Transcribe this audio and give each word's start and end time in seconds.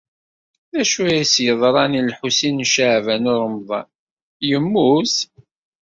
D 0.73 0.73
acu 0.81 1.01
ay 1.09 1.17
as-yeḍran 1.21 1.97
i 1.99 2.01
Lḥusin 2.09 2.61
n 2.65 2.69
Caɛban 2.73 3.29
u 3.31 3.35
Ṛemḍan? 3.43 3.85
Yemmut? 4.47 5.15